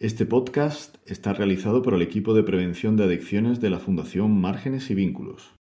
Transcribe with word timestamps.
Este 0.00 0.26
podcast 0.26 0.94
está 1.06 1.32
realizado 1.32 1.82
por 1.82 1.92
el 1.92 2.02
equipo 2.02 2.32
de 2.32 2.44
prevención 2.44 2.96
de 2.96 3.02
adicciones 3.02 3.60
de 3.60 3.68
la 3.68 3.80
Fundación 3.80 4.40
Márgenes 4.40 4.90
y 4.90 4.94
Vínculos. 4.94 5.56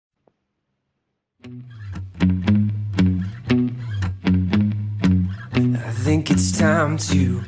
I 1.43 1.49
think 6.05 6.31
it's 6.31 6.53
time 6.53 6.99
to 6.99 7.41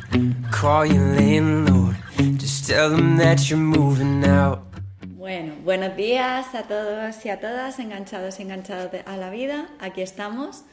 call 0.51 0.87
your 0.87 1.15
landlord. 1.15 1.95
Just 2.41 2.67
tell 2.67 2.89
them 2.89 3.19
that 3.19 3.51
you're 3.51 3.63
moving 3.63 4.25
out. 4.25 4.61
Bueno, 5.09 5.57
buenos 5.65 5.95
días 5.95 6.55
a 6.55 6.63
todos 6.63 7.27
y 7.27 7.29
a 7.29 7.39
todas, 7.39 7.79
enganchados 7.81 8.41
y 8.41 8.45
enganchados 8.45 8.93
a 9.05 9.17
la 9.19 9.29
vida. 9.29 9.69
Aquí 9.79 10.01
estamos 10.01 10.65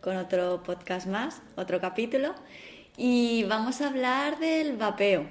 con 0.00 0.16
otro 0.16 0.62
podcast 0.62 1.06
más, 1.06 1.42
otro 1.56 1.82
capítulo. 1.82 2.34
Y 2.96 3.44
vamos 3.44 3.82
a 3.82 3.88
hablar 3.88 4.38
del 4.38 4.78
vapeo. 4.78 5.26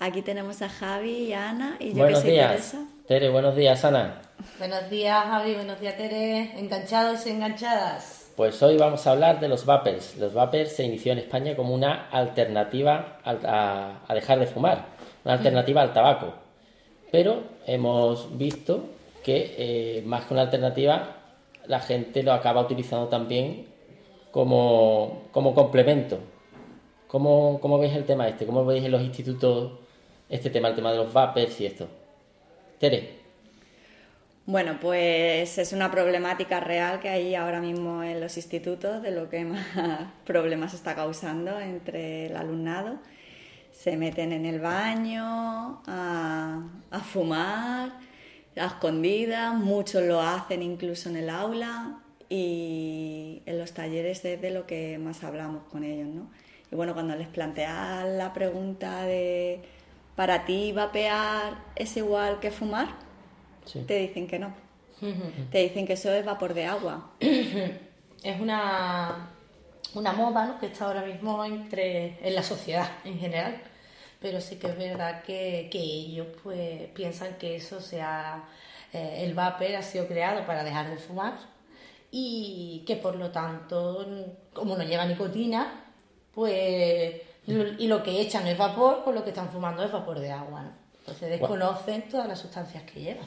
Aquí 0.00 0.22
tenemos 0.22 0.62
a 0.62 0.68
Javi 0.68 1.10
y 1.26 1.32
a 1.34 1.50
Ana 1.50 1.76
y 1.78 1.90
yo 1.90 1.96
buenos 1.98 2.20
que 2.20 2.28
soy 2.28 2.32
días. 2.32 2.50
Teresa. 2.50 2.78
Tere, 3.06 3.28
buenos 3.28 3.54
días, 3.54 3.84
Ana. 3.84 4.22
Buenos 4.58 4.88
días, 4.88 5.24
Javi. 5.26 5.54
Buenos 5.54 5.78
días, 5.78 5.96
Tere. 5.96 6.58
Enganchados 6.58 7.26
y 7.26 7.30
enganchadas. 7.30 8.32
Pues 8.36 8.62
hoy 8.62 8.78
vamos 8.78 9.06
a 9.06 9.10
hablar 9.10 9.40
de 9.40 9.48
los 9.48 9.66
vapers. 9.66 10.16
Los 10.16 10.32
vapers 10.32 10.72
se 10.74 10.84
inició 10.84 11.12
en 11.12 11.18
España 11.18 11.54
como 11.54 11.74
una 11.74 12.08
alternativa 12.10 13.18
al- 13.24 13.44
a, 13.44 14.00
a 14.08 14.14
dejar 14.14 14.38
de 14.38 14.46
fumar, 14.46 14.86
una 15.24 15.34
alternativa 15.34 15.82
al 15.82 15.92
tabaco. 15.92 16.32
Pero 17.12 17.42
hemos 17.66 18.38
visto 18.38 18.84
que 19.22 19.54
eh, 19.98 20.02
más 20.06 20.24
que 20.24 20.32
una 20.32 20.42
alternativa, 20.44 21.16
la 21.66 21.80
gente 21.80 22.22
lo 22.22 22.32
acaba 22.32 22.62
utilizando 22.62 23.08
también 23.08 23.66
como, 24.30 25.24
como 25.32 25.54
complemento. 25.54 26.20
¿Cómo, 27.08 27.58
¿Cómo 27.60 27.78
veis 27.78 27.92
el 27.94 28.04
tema 28.04 28.28
este? 28.28 28.46
¿Cómo 28.46 28.64
veis 28.64 28.84
en 28.84 28.92
los 28.92 29.02
institutos 29.02 29.72
este 30.30 30.48
tema, 30.48 30.68
el 30.68 30.76
tema 30.76 30.92
de 30.92 30.98
los 30.98 31.12
vapers 31.12 31.60
y 31.60 31.66
esto? 31.66 31.88
Tere. 32.78 33.20
Bueno, 34.46 34.78
pues 34.80 35.58
es 35.58 35.72
una 35.72 35.90
problemática 35.90 36.60
real 36.60 36.98
que 37.00 37.08
hay 37.08 37.34
ahora 37.34 37.60
mismo 37.60 38.02
en 38.02 38.20
los 38.20 38.36
institutos, 38.36 39.02
de 39.02 39.10
lo 39.10 39.28
que 39.28 39.44
más 39.44 39.66
problemas 40.24 40.72
está 40.72 40.94
causando 40.94 41.60
entre 41.60 42.26
el 42.26 42.36
alumnado. 42.36 42.98
Se 43.72 43.96
meten 43.96 44.32
en 44.32 44.46
el 44.46 44.60
baño 44.60 45.82
a, 45.86 46.62
fumar, 47.12 47.92
a 48.56 48.66
escondidas, 48.66 49.54
muchos 49.54 50.02
lo 50.02 50.20
hacen 50.20 50.62
incluso 50.62 51.08
en 51.08 51.16
el 51.16 51.30
aula 51.30 52.00
y 52.28 53.42
en 53.46 53.58
los 53.58 53.72
talleres 53.72 54.24
es 54.24 54.40
de 54.40 54.50
lo 54.50 54.66
que 54.66 54.98
más 54.98 55.22
hablamos 55.22 55.64
con 55.70 55.84
ellos, 55.84 56.08
¿no? 56.08 56.30
Y 56.72 56.76
bueno, 56.76 56.94
cuando 56.94 57.16
les 57.16 57.28
planteas 57.28 58.08
la 58.08 58.32
pregunta 58.32 59.02
de 59.02 59.62
¿para 60.20 60.44
ti 60.44 60.70
vapear 60.72 61.56
es 61.74 61.96
igual 61.96 62.40
que 62.40 62.50
fumar? 62.50 62.88
Sí. 63.64 63.80
Te 63.88 63.94
dicen 64.00 64.26
que 64.28 64.38
no. 64.38 64.52
Te 65.50 65.60
dicen 65.60 65.86
que 65.86 65.94
eso 65.94 66.12
es 66.12 66.26
vapor 66.26 66.52
de 66.52 66.66
agua. 66.66 67.12
Es 68.22 68.38
una, 68.38 69.30
una 69.94 70.12
moda 70.12 70.44
¿no? 70.44 70.60
que 70.60 70.66
está 70.66 70.84
ahora 70.84 71.00
mismo 71.00 71.42
entre, 71.42 72.18
en 72.20 72.34
la 72.34 72.42
sociedad 72.42 72.86
en 73.02 73.18
general. 73.18 73.62
Pero 74.20 74.42
sí 74.42 74.56
que 74.56 74.66
es 74.66 74.76
verdad 74.76 75.22
que, 75.22 75.70
que 75.72 75.78
ellos 75.78 76.26
pues, 76.42 76.88
piensan 76.90 77.38
que 77.38 77.56
eso 77.56 77.80
sea. 77.80 78.44
eh, 78.92 79.24
el 79.24 79.32
vapor 79.32 79.74
ha 79.74 79.82
sido 79.82 80.06
creado 80.06 80.44
para 80.44 80.64
dejar 80.64 80.90
de 80.90 80.98
fumar 80.98 81.32
y 82.10 82.84
que 82.86 82.96
por 82.96 83.16
lo 83.16 83.30
tanto, 83.30 84.06
como 84.52 84.76
no 84.76 84.84
lleva 84.84 85.06
nicotina, 85.06 85.82
pues. 86.34 87.29
Lo- 87.46 87.82
Y 87.82 87.86
lo 87.88 88.02
que 88.02 88.20
echan 88.20 88.46
es 88.46 88.56
vapor, 88.58 89.02
pues 89.04 89.14
lo 89.16 89.22
que 89.24 89.30
están 89.30 89.48
fumando 89.50 89.82
es 89.82 89.90
vapor 89.92 90.18
de 90.20 90.30
agua. 90.30 90.62
¿no? 90.62 90.72
Entonces 91.00 91.30
desconocen 91.30 92.08
todas 92.08 92.28
las 92.28 92.38
sustancias 92.38 92.82
que 92.84 93.00
llevan. 93.00 93.26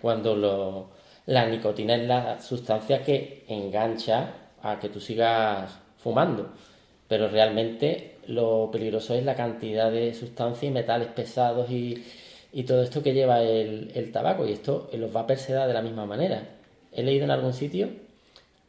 Cuando 0.00 0.34
lo- 0.36 0.90
la 1.26 1.46
nicotina 1.46 1.94
es 1.96 2.06
la 2.06 2.40
sustancia 2.40 3.02
que 3.02 3.44
engancha 3.48 4.32
a 4.62 4.78
que 4.78 4.88
tú 4.88 5.00
sigas 5.00 5.70
fumando, 5.98 6.50
pero 7.08 7.28
realmente 7.28 8.18
lo 8.26 8.70
peligroso 8.70 9.14
es 9.14 9.24
la 9.24 9.34
cantidad 9.34 9.90
de 9.90 10.14
sustancias 10.14 10.64
y 10.64 10.70
metales 10.70 11.08
pesados 11.08 11.70
y, 11.70 12.04
y 12.52 12.62
todo 12.64 12.82
esto 12.82 13.02
que 13.02 13.12
lleva 13.14 13.42
el, 13.42 13.90
el 13.94 14.12
tabaco, 14.12 14.46
y 14.46 14.52
esto 14.52 14.88
en 14.92 15.00
los 15.00 15.12
vapers 15.12 15.40
se 15.42 15.52
da 15.52 15.66
de 15.66 15.74
la 15.74 15.82
misma 15.82 16.06
manera. 16.06 16.42
He 16.92 17.02
leído 17.02 17.24
en 17.24 17.30
algún 17.30 17.52
sitio 17.54 17.88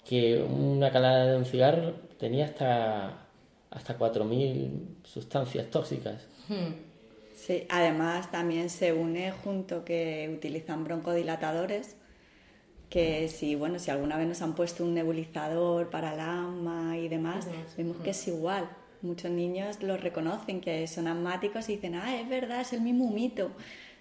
que 0.08 0.42
una 0.42 0.92
calada 0.92 1.28
de 1.28 1.38
un 1.38 1.46
cigarro 1.46 1.94
tenía 2.20 2.46
hasta, 2.46 3.28
hasta 3.72 3.98
4.000 3.98 5.04
sustancias 5.04 5.70
tóxicas. 5.70 6.22
Sí, 7.34 7.66
además 7.70 8.30
también 8.30 8.70
se 8.70 8.94
une 8.94 9.32
junto 9.32 9.84
que 9.84 10.32
utilizan 10.36 10.84
broncodilatadores, 10.84 11.96
que 12.90 13.30
si, 13.30 13.56
bueno, 13.56 13.80
si 13.80 13.90
alguna 13.90 14.18
vez 14.18 14.28
nos 14.28 14.42
han 14.42 14.54
puesto 14.54 14.84
un 14.84 14.94
nebulizador 14.94 15.90
para 15.90 16.14
el 16.14 16.20
asma 16.20 16.98
y 16.98 17.08
demás, 17.08 17.48
vemos 17.78 17.98
que 17.98 18.12
es 18.12 18.28
igual. 18.28 18.70
Muchos 19.02 19.32
niños 19.32 19.82
lo 19.82 19.98
reconocen, 19.98 20.62
que 20.62 20.86
son 20.88 21.08
asmáticos 21.08 21.68
y 21.70 21.78
dicen, 21.78 21.96
ah, 21.96 22.20
es 22.20 22.30
verdad, 22.30 22.62
es 22.62 22.74
el 22.74 22.82
mismo 22.82 23.10
mito. 23.10 23.52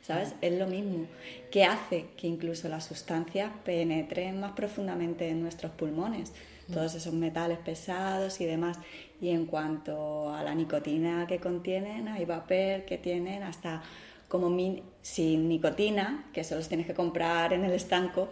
¿Sabes? 0.02 0.34
Es 0.40 0.58
lo 0.58 0.66
mismo, 0.66 1.06
que 1.50 1.64
hace 1.64 2.06
que 2.16 2.26
incluso 2.26 2.68
las 2.68 2.84
sustancias 2.86 3.50
penetren 3.64 4.40
más 4.40 4.52
profundamente 4.52 5.28
en 5.28 5.42
nuestros 5.42 5.72
pulmones, 5.72 6.32
todos 6.72 6.94
esos 6.94 7.12
metales 7.12 7.58
pesados 7.58 8.40
y 8.40 8.46
demás. 8.46 8.78
Y 9.20 9.30
en 9.30 9.44
cuanto 9.46 10.32
a 10.32 10.42
la 10.42 10.54
nicotina 10.54 11.26
que 11.28 11.38
contienen, 11.38 12.08
hay 12.08 12.24
vapor 12.24 12.84
que 12.86 12.98
tienen 13.02 13.42
hasta 13.42 13.82
como 14.28 14.48
min- 14.48 14.82
sin 15.02 15.48
nicotina, 15.48 16.26
que 16.32 16.40
eso 16.42 16.54
los 16.54 16.68
tienes 16.68 16.86
que 16.86 16.94
comprar 16.94 17.52
en 17.52 17.64
el 17.64 17.72
estanco, 17.72 18.28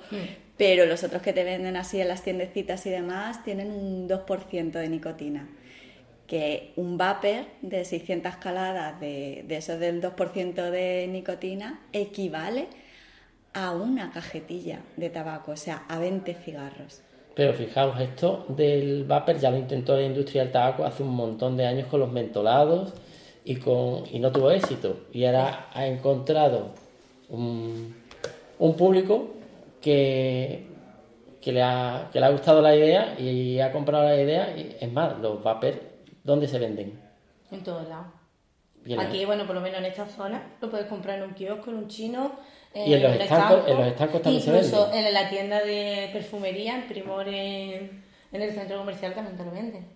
pero 0.57 0.87
los 0.87 1.03
otros 1.03 1.21
que 1.23 1.33
te 1.33 1.43
venden 1.45 1.77
así 1.77 2.01
en 2.01 2.09
las 2.09 2.23
tiendecitas 2.23 2.87
y 2.87 2.91
demás 2.91 3.45
tienen 3.45 3.71
un 3.73 4.09
2% 4.09 4.79
de 4.79 4.89
nicotina 4.89 5.49
que 6.29 6.73
un 6.77 6.97
vapor 6.99 7.47
de 7.63 7.85
600 7.85 8.37
caladas 8.37 9.01
de, 9.01 9.45
de 9.49 9.57
eso 9.57 9.79
del 9.79 10.01
2% 10.01 10.71
de 10.71 11.09
nicotina 11.11 11.81
equivale 11.93 12.69
a 13.55 13.73
una 13.73 14.13
cajetilla 14.13 14.83
de 14.97 15.11
tabaco, 15.11 15.53
o 15.53 15.57
sea, 15.57 15.85
a 15.89 15.99
20 15.99 16.35
cigarros. 16.35 17.03
Pero 17.35 17.55
fijaos, 17.55 18.01
esto 18.01 18.45
del 18.49 19.05
vapor 19.05 19.39
ya 19.39 19.51
lo 19.51 19.57
intentó 19.57 19.97
la 19.97 20.03
industria 20.03 20.43
del 20.43 20.53
tabaco 20.53 20.85
hace 20.85 21.03
un 21.03 21.15
montón 21.15 21.57
de 21.57 21.67
años 21.67 21.87
con 21.87 22.01
los 22.01 22.13
mentolados 22.13 22.93
y, 23.45 23.57
con, 23.57 24.05
y 24.13 24.19
no 24.19 24.31
tuvo 24.31 24.51
éxito. 24.51 25.07
Y 25.13 25.25
ahora 25.25 25.69
ha 25.73 25.87
encontrado 25.87 26.73
un, 27.29 27.95
público 28.77 29.29
que, 29.81 30.67
que, 31.41 31.53
le 31.53 31.63
ha, 31.63 32.11
que 32.13 32.21
le 32.21 32.27
ha 32.27 32.31
gustado 32.31 32.61
la 32.61 32.75
idea 32.75 33.15
y 33.19 33.61
ha 33.61 33.73
comprado 33.73 34.05
la 34.05 34.21
idea. 34.21 34.55
Y 34.57 34.77
es 34.81 34.93
más, 34.93 35.19
los 35.21 35.43
vapers, 35.43 35.79
¿dónde 36.29 36.47
se 36.47 36.59
venden? 36.59 37.01
En 37.51 37.63
todos 37.65 37.89
lados. 37.89 38.07
Aquí, 38.99 39.25
bueno, 39.25 39.47
por 39.47 39.55
lo 39.57 39.61
menos 39.61 39.79
en 39.81 39.87
esta 39.87 40.07
zona, 40.07 40.43
lo 40.61 40.71
puedes 40.71 40.87
comprar 40.87 41.19
en 41.19 41.25
un 41.25 41.35
kiosco, 41.35 41.71
en 41.71 41.77
un 41.79 41.89
chino. 41.89 42.33
Y 42.75 42.93
en 42.95 43.03
los 43.03 43.13
estancos- 43.13 43.23
estanco, 43.59 43.67
en 43.69 43.79
los 43.79 43.87
estancos 43.89 44.23
también 44.23 44.43
se 44.43 44.51
Incluso 44.51 44.83
venden. 44.87 45.07
en 45.07 45.15
la 45.15 45.29
tienda 45.31 45.61
de 45.61 46.11
perfumería, 46.13 46.75
en 46.77 46.83
Primor, 46.87 47.27
en, 47.29 48.03
en 48.33 48.43
el 48.43 48.53
centro 48.55 48.79
comercial 48.79 49.15
también 49.15 49.37
te 49.37 49.45
lo 49.45 49.51
venden. 49.51 49.87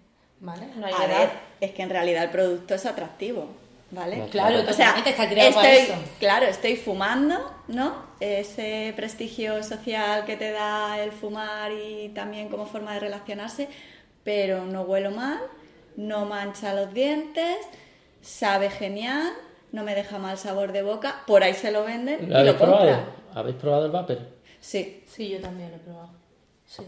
¿Vale? 0.41 0.67
No 0.77 0.87
hay 0.87 0.93
A 0.95 1.05
edad. 1.05 1.19
ver, 1.19 1.31
es 1.61 1.71
que 1.71 1.83
en 1.83 1.91
realidad 1.91 2.25
el 2.25 2.31
producto 2.31 2.75
es 2.75 2.85
atractivo, 2.85 3.47
¿vale? 3.93 4.17
No, 4.17 4.27
Claro, 4.27 4.59
o 4.69 4.73
sea, 4.73 4.97
está 5.07 5.29
creado 5.29 5.55
para 5.55 5.73
estoy, 5.73 5.95
eso. 5.95 6.03
claro, 6.19 6.47
estoy 6.47 6.75
fumando, 6.77 7.39
¿no? 7.69 7.95
Ese 8.19 8.93
prestigio 8.97 9.63
social 9.63 10.25
que 10.25 10.37
te 10.37 10.51
da 10.51 10.99
el 11.01 11.13
fumar 11.13 11.71
y 11.71 12.09
también 12.09 12.49
como 12.49 12.67
forma 12.67 12.95
de 12.95 13.01
relacionarse, 13.01 13.69
pero 14.25 14.65
no 14.65 14.83
huelo 14.83 15.13
mal, 15.13 15.39
no 15.97 16.25
mancha 16.27 16.75
los 16.75 16.93
dientes, 16.93 17.57
sabe 18.21 18.71
genial, 18.71 19.33
no 19.73 19.85
me 19.85 19.95
deja 19.95 20.19
mal 20.19 20.39
sabor 20.39 20.73
de 20.73 20.83
boca, 20.83 21.23
por 21.27 21.43
ahí 21.43 21.55
se 21.55 21.73
lo 21.73 21.85
venden 21.85 22.21
¿Lo 22.21 22.27
y 22.27 22.31
lo 22.31 22.39
habéis 22.39 22.55
probado? 22.57 23.05
¿Habéis 23.35 23.57
probado 23.57 23.87
el 23.87 23.93
vapor? 23.93 24.19
Sí, 24.61 25.03
Sí, 25.07 25.29
yo 25.29 25.41
también 25.41 25.71
lo 25.71 25.77
he 25.77 25.81
probado. 25.81 26.11
Sí. 26.67 26.83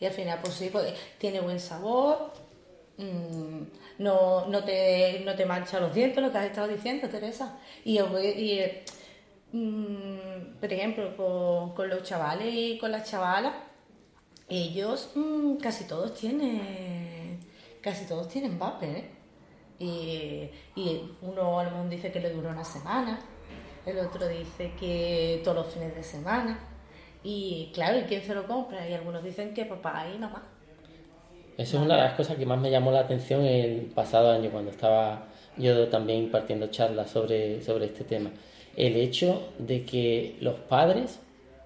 Y 0.00 0.06
al 0.06 0.12
final, 0.12 0.38
pues 0.42 0.54
sí, 0.54 0.70
pues, 0.72 0.94
tiene 1.18 1.40
buen 1.40 1.60
sabor, 1.60 2.32
mm, 2.96 3.62
no, 3.98 4.46
no, 4.46 4.64
te, 4.64 5.20
no 5.24 5.34
te 5.34 5.44
mancha 5.44 5.80
los 5.80 5.92
dientes, 5.94 6.22
lo 6.22 6.32
que 6.32 6.38
has 6.38 6.46
estado 6.46 6.68
diciendo, 6.68 7.08
Teresa. 7.08 7.58
Y, 7.84 7.98
y, 7.98 8.60
mm, 9.52 10.58
por 10.60 10.72
ejemplo, 10.72 11.16
con, 11.16 11.74
con 11.74 11.88
los 11.90 12.02
chavales 12.04 12.54
y 12.54 12.78
con 12.78 12.92
las 12.92 13.10
chavalas, 13.10 13.52
ellos 14.48 15.10
mm, 15.14 15.56
casi 15.56 15.84
todos 15.84 16.14
tienen 16.14 16.62
casi 17.80 18.06
todos 18.06 18.28
tienen 18.28 18.58
vapor, 18.58 18.88
¿eh? 18.88 19.10
Y, 19.78 20.50
y 20.74 21.12
uno 21.22 21.60
a 21.60 21.64
lo 21.64 21.70
mejor 21.70 21.88
dice 21.88 22.10
que 22.10 22.20
le 22.20 22.30
dura 22.30 22.50
una 22.50 22.64
semana, 22.64 23.20
el 23.86 23.98
otro 23.98 24.26
dice 24.28 24.72
que 24.78 25.40
todos 25.44 25.56
los 25.58 25.74
fines 25.74 25.94
de 25.94 26.02
semana. 26.02 26.58
Y 27.24 27.70
claro, 27.74 27.98
¿y 27.98 28.02
quién 28.02 28.22
se 28.22 28.34
lo 28.34 28.46
compra? 28.46 28.88
Y 28.88 28.92
algunos 28.92 29.22
dicen 29.24 29.54
que 29.54 29.64
papá 29.64 30.06
y 30.14 30.18
mamá. 30.18 30.42
Eso 31.56 31.78
es 31.78 31.82
una 31.82 31.96
de 31.96 32.02
las 32.02 32.14
cosas 32.14 32.36
que 32.36 32.46
más 32.46 32.60
me 32.60 32.70
llamó 32.70 32.92
la 32.92 33.00
atención 33.00 33.44
el 33.44 33.86
pasado 33.86 34.30
año 34.30 34.50
cuando 34.50 34.70
estaba 34.70 35.26
yo 35.56 35.88
también 35.88 36.20
impartiendo 36.24 36.68
charlas 36.68 37.10
sobre, 37.10 37.62
sobre 37.62 37.86
este 37.86 38.04
tema. 38.04 38.30
El 38.76 38.96
hecho 38.96 39.52
de 39.58 39.84
que 39.84 40.36
los 40.40 40.54
padres 40.54 41.18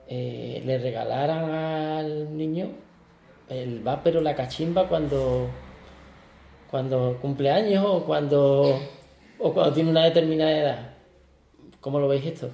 eh, 0.08 0.62
le 0.64 0.78
regalaran 0.78 1.50
al 1.50 2.36
niño 2.36 2.70
el 3.50 3.80
vapor 3.80 4.16
o 4.16 4.20
la 4.22 4.34
cachimba 4.34 4.88
cuando, 4.88 5.50
cuando 6.72 7.18
cumple 7.20 7.50
años 7.50 7.84
o 7.86 8.02
cuando, 8.02 8.80
o 9.38 9.52
cuando 9.52 9.74
tiene 9.74 9.90
una 9.90 10.04
determinada 10.04 10.56
edad. 10.56 10.94
¿Cómo 11.82 12.00
lo 12.00 12.08
veis 12.08 12.24
esto? 12.24 12.50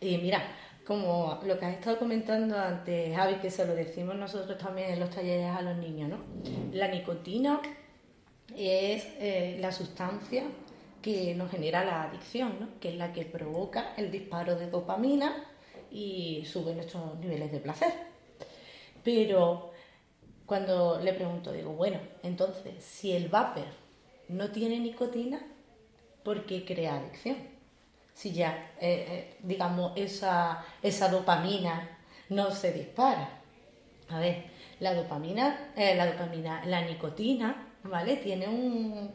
Mira, 0.00 0.42
como 0.84 1.38
lo 1.46 1.56
que 1.56 1.64
has 1.64 1.74
estado 1.74 2.00
comentando 2.00 2.58
antes, 2.58 3.14
Javi, 3.14 3.36
que 3.36 3.52
se 3.52 3.64
lo 3.64 3.76
decimos 3.76 4.16
nosotros 4.16 4.58
también 4.58 4.90
en 4.90 4.98
los 4.98 5.10
talleres 5.10 5.46
a 5.46 5.62
los 5.62 5.76
niños, 5.76 6.10
¿no? 6.10 6.18
La 6.72 6.88
nicotina 6.88 7.60
es 8.56 9.06
eh, 9.20 9.56
la 9.60 9.70
sustancia 9.70 10.42
que 11.00 11.36
nos 11.36 11.48
genera 11.52 11.84
la 11.84 12.02
adicción, 12.02 12.56
¿no? 12.58 12.68
que 12.80 12.88
es 12.88 12.96
la 12.96 13.12
que 13.12 13.24
provoca 13.24 13.94
el 13.96 14.10
disparo 14.10 14.56
de 14.56 14.68
dopamina 14.68 15.32
y 15.92 16.44
sube 16.44 16.74
nuestros 16.74 17.20
niveles 17.20 17.52
de 17.52 17.60
placer. 17.60 17.92
Pero 19.04 19.73
cuando 20.46 21.00
le 21.00 21.12
pregunto, 21.12 21.52
digo, 21.52 21.72
bueno, 21.72 21.98
entonces, 22.22 22.82
si 22.84 23.12
el 23.12 23.28
vapor 23.28 23.66
no 24.28 24.50
tiene 24.50 24.78
nicotina, 24.78 25.40
¿por 26.22 26.44
qué 26.46 26.64
crea 26.64 26.96
adicción? 26.96 27.36
Si 28.14 28.32
ya, 28.32 28.72
eh, 28.80 29.06
eh, 29.08 29.36
digamos, 29.42 29.92
esa, 29.96 30.64
esa 30.82 31.08
dopamina 31.08 31.98
no 32.28 32.50
se 32.50 32.72
dispara. 32.72 33.40
A 34.08 34.18
ver, 34.18 34.44
la 34.80 34.94
dopamina, 34.94 35.72
la 35.76 36.06
dopamina, 36.06 36.64
la 36.66 36.82
nicotina 36.82 37.70
¿vale? 37.84 38.16
Tiene 38.16 38.48
un, 38.48 39.10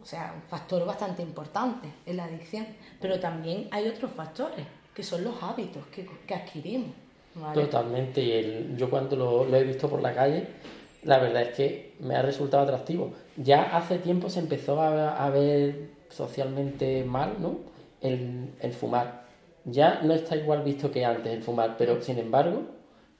o 0.00 0.04
sea, 0.04 0.32
un 0.34 0.42
factor 0.42 0.84
bastante 0.84 1.22
importante 1.22 1.92
en 2.06 2.16
la 2.16 2.24
adicción, 2.24 2.66
pero 3.00 3.20
también 3.20 3.68
hay 3.70 3.88
otros 3.88 4.12
factores, 4.12 4.66
que 4.94 5.02
son 5.02 5.24
los 5.24 5.42
hábitos 5.42 5.86
que, 5.86 6.34
adquirimos. 6.34 6.90
Totalmente, 7.54 8.20
y 8.20 8.74
yo 8.76 8.90
cuando 8.90 9.16
lo, 9.16 9.56
he 9.56 9.64
visto 9.64 9.88
por 9.88 10.02
la 10.02 10.14
calle, 10.14 10.48
la 11.04 11.18
verdad 11.18 11.42
es 11.42 11.56
que 11.56 11.94
me 12.00 12.16
ha 12.16 12.22
resultado 12.22 12.64
atractivo. 12.64 13.12
Ya 13.36 13.76
hace 13.76 13.98
tiempo 13.98 14.28
se 14.28 14.40
empezó 14.40 14.80
a, 14.80 15.30
ver 15.30 15.90
socialmente 16.08 17.04
mal, 17.04 17.36
¿no? 17.40 17.58
El, 18.00 18.72
fumar. 18.72 19.26
Ya 19.64 20.00
no 20.02 20.12
está 20.14 20.36
igual 20.36 20.62
visto 20.62 20.90
que 20.90 21.04
antes 21.04 21.32
el 21.32 21.42
fumar, 21.42 21.76
pero 21.78 22.02
sin 22.02 22.18
embargo, 22.18 22.62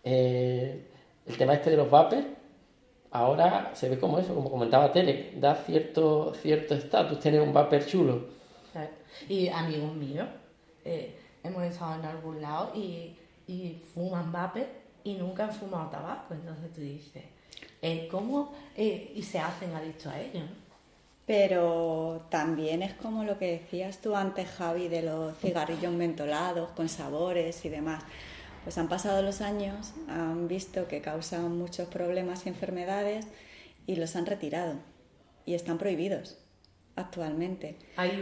eh, 0.03 0.87
el 1.27 1.37
tema 1.37 1.55
este 1.55 1.71
de 1.71 1.77
los 1.77 1.91
vapers 1.91 2.27
ahora 3.11 3.71
se 3.75 3.89
ve 3.89 3.99
como 3.99 4.19
eso, 4.19 4.35
como 4.35 4.51
comentaba 4.51 4.93
Tere, 4.93 5.33
da 5.37 5.55
cierto 5.55 6.33
cierto 6.35 6.75
estatus 6.75 7.21
tener 7.21 7.41
un 7.41 7.53
vapor 7.53 7.85
chulo. 7.87 8.41
Y 9.29 9.49
amigos 9.49 9.95
míos, 9.95 10.29
eh, 10.85 11.17
hemos 11.43 11.63
estado 11.65 11.97
en 11.97 12.05
algún 12.07 12.41
lado 12.41 12.73
y, 12.75 13.17
fuman 13.95 14.33
vapor 14.33 14.67
y 15.05 15.15
nunca 15.15 15.45
han 15.45 15.53
fumado 15.53 15.91
tabaco. 15.91 16.35
Entonces 16.35 16.73
tú 16.73 16.81
dices, 16.81 17.25
eh, 17.83 18.09
¿cómo? 18.11 18.53
Eh, 18.77 19.13
y 19.15 19.23
se 19.23 19.39
hacen 19.39 19.75
adictos 19.75 20.07
a 20.07 20.21
ello. 20.21 20.43
Pero 21.27 22.27
también 22.29 22.83
es 22.83 22.95
como 22.95 23.25
lo 23.25 23.39
que 23.39 23.59
decías 23.59 24.01
tú 24.01 24.17
antes, 24.17 24.49
Javi, 24.51 24.89
de 24.89 25.03
los 25.03 25.39
cigarrillos 25.39 25.93
mentolados 25.93 26.71
con 26.71 26.89
sabores 26.89 27.65
y 27.65 27.69
demás 27.69 28.03
pues 28.65 28.77
han 28.79 28.89
pasado 28.89 29.23
los 29.23 29.41
años, 29.41 29.95
han 30.09 30.49
visto 30.49 30.87
que 30.87 31.01
causan 31.01 31.57
muchos 31.57 31.89
problemas 31.89 32.45
y 32.45 32.51
enfermedades 32.51 33.27
y 33.87 33.97
los 33.97 34.17
han 34.17 34.27
retirado 34.27 34.75
y 35.47 35.55
están 35.55 35.79
prohibidos 35.79 36.39
actualmente. 36.97 37.77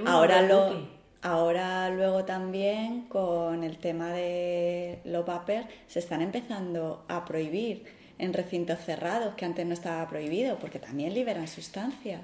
ahora 0.06 0.42
lo 0.42 0.97
ahora 1.22 1.90
luego 1.90 2.24
también 2.24 3.02
con 3.02 3.64
el 3.64 3.78
tema 3.78 4.12
de 4.12 5.00
los 5.04 5.26
vapers 5.26 5.66
se 5.86 5.98
están 5.98 6.22
empezando 6.22 7.04
a 7.08 7.24
prohibir 7.24 7.84
en 8.18 8.32
recintos 8.32 8.80
cerrados 8.80 9.34
que 9.34 9.44
antes 9.44 9.66
no 9.66 9.74
estaba 9.74 10.08
prohibido 10.08 10.58
porque 10.58 10.78
también 10.78 11.14
liberan 11.14 11.48
sustancias 11.48 12.20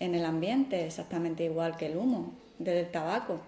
en 0.00 0.14
el 0.14 0.24
ambiente 0.24 0.86
exactamente 0.86 1.44
igual 1.44 1.76
que 1.76 1.86
el 1.86 1.96
humo 1.96 2.32
del 2.58 2.90
tabaco 2.90 3.40